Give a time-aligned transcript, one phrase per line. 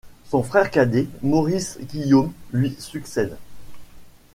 [0.25, 3.37] Son frère cadet Maurice-Guillaume lui succède.